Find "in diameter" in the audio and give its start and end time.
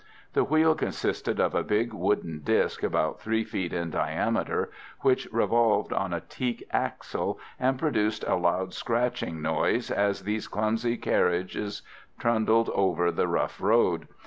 3.71-4.71